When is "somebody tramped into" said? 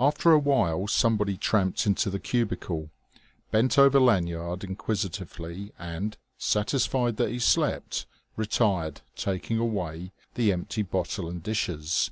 0.88-2.10